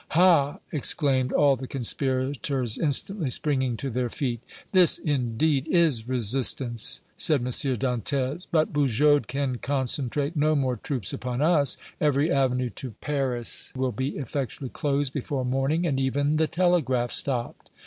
[0.17, 4.41] "Ha!" exclaimed all the conspirators, instantly springing to their feet.
[4.71, 7.45] "This, indeed, is resistance!" said M.
[7.49, 8.47] Dantès.
[8.51, 11.77] "But Bugeaud can concentrate no more troops upon us.
[11.99, 17.69] Every avenue to Paris will be effectually closed before morning and even the telegraph stopped!"